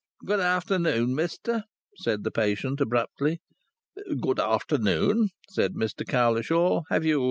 [0.25, 1.61] "Good afternoon, mister,"
[1.97, 3.39] said the patient, abruptly.
[4.19, 6.81] "Good afternoon," said Mr Cowlishaw.
[6.89, 7.19] "Have you